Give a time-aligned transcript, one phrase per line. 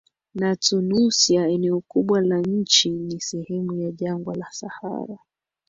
[0.33, 5.17] na TunisiaEneo kubwa la nchi ni sehemu ya jangwa la Sahara